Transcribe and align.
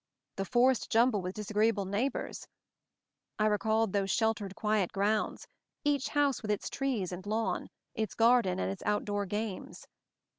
The 0.37 0.45
"forced 0.45 0.89
jumble 0.89 1.21
with 1.21 1.35
disagreeable 1.35 1.85
neighbors 1.85 2.47
I" 3.37 3.43
I 3.43 3.47
recalled 3.49 3.93
those 3.93 4.09
sheltered 4.09 4.55
quiet 4.55 4.91
grounds; 4.91 5.47
each 5.83 6.09
house 6.09 6.41
with 6.41 6.49
its 6.49 6.71
trees 6.71 7.11
and 7.11 7.23
lawn, 7.27 7.69
its 7.93 8.15
garden 8.15 8.57
and 8.57 8.71
its 8.71 8.81
outdoor 8.87 9.27
games. 9.27 9.85